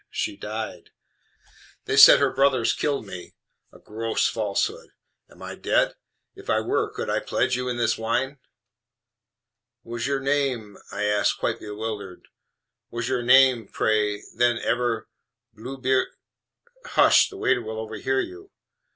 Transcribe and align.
She 0.09 0.35
died. 0.35 0.89
They 1.85 1.95
said 1.95 2.17
her 2.17 2.33
brothers 2.33 2.73
killed 2.73 3.05
me. 3.05 3.35
A 3.71 3.77
gross 3.77 4.27
falsehood. 4.27 4.89
AM 5.29 5.43
I 5.43 5.53
dead? 5.53 5.93
If 6.33 6.49
I 6.49 6.59
were, 6.59 6.91
could 6.91 7.07
I 7.07 7.19
pledge 7.19 7.55
you 7.55 7.69
in 7.69 7.77
this 7.77 7.99
wine?" 7.99 8.39
"Was 9.83 10.07
your 10.07 10.19
name," 10.19 10.79
I 10.91 11.03
asked, 11.03 11.37
quite 11.37 11.59
bewildered, 11.59 12.27
"was 12.89 13.07
your 13.09 13.21
name, 13.21 13.67
pray, 13.67 14.23
then, 14.35 14.57
ever 14.63 15.07
Blueb?" 15.55 16.05
"Hush! 16.95 17.29
the 17.29 17.37
waiter 17.37 17.61
will 17.61 17.77
overhear 17.77 18.19
you. 18.21 18.49